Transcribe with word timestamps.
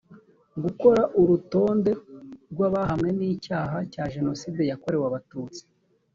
gukora 0.63 1.01
urutonde 1.21 1.91
rw 2.51 2.59
abahamwe 2.67 3.09
n 3.17 3.19
icyaha 3.33 3.77
cya 3.93 4.03
jenoside 4.13 4.61
yakorewe 4.71 5.05
abatutsi 5.09 5.61